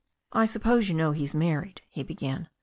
"I 0.31 0.47
suppose 0.47 0.89
you 0.89 0.95
know 0.95 1.11
he 1.11 1.25
is 1.25 1.35
married," 1.35 1.83
he 1.87 2.01
began. 2.01 2.49